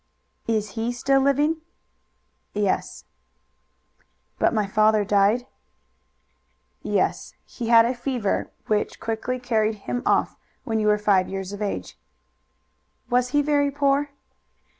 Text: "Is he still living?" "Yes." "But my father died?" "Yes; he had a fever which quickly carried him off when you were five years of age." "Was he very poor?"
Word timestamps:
"Is 0.47 0.71
he 0.71 0.91
still 0.91 1.21
living?" 1.21 1.57
"Yes." 2.55 3.05
"But 4.39 4.51
my 4.51 4.65
father 4.65 5.05
died?" 5.05 5.45
"Yes; 6.81 7.35
he 7.45 7.67
had 7.69 7.85
a 7.85 7.93
fever 7.93 8.49
which 8.65 8.99
quickly 8.99 9.37
carried 9.37 9.75
him 9.85 10.01
off 10.03 10.37
when 10.63 10.79
you 10.79 10.87
were 10.87 10.97
five 10.97 11.29
years 11.29 11.53
of 11.53 11.61
age." 11.61 11.99
"Was 13.11 13.29
he 13.29 13.43
very 13.43 13.69
poor?" 13.69 14.09